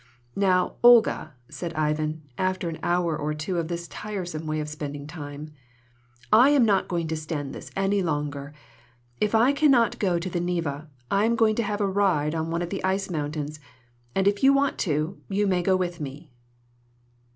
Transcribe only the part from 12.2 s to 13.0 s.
on one of the